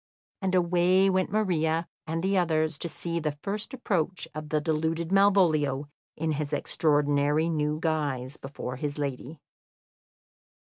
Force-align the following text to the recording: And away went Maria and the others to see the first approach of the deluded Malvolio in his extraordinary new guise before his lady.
And 0.41 0.55
away 0.55 1.11
went 1.11 1.29
Maria 1.29 1.85
and 2.07 2.23
the 2.23 2.35
others 2.39 2.79
to 2.79 2.89
see 2.89 3.19
the 3.19 3.37
first 3.43 3.71
approach 3.71 4.27
of 4.33 4.49
the 4.49 4.59
deluded 4.59 5.11
Malvolio 5.11 5.89
in 6.17 6.31
his 6.31 6.53
extraordinary 6.53 7.49
new 7.49 7.79
guise 7.79 8.35
before 8.35 8.77
his 8.77 8.97
lady. 8.97 9.39